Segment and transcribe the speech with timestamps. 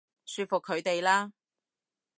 [0.25, 1.31] 說服佢哋啦